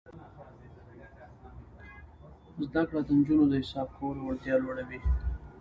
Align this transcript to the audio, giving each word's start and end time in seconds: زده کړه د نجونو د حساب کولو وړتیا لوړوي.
زده 2.65 2.81
کړه 2.87 3.01
د 3.05 3.09
نجونو 3.19 3.43
د 3.47 3.53
حساب 3.61 3.87
کولو 3.97 4.21
وړتیا 4.25 4.55
لوړوي. 4.63 4.99